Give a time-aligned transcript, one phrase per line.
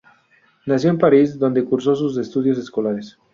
[0.65, 3.19] Nació en París, donde cursó sus estudios escolares.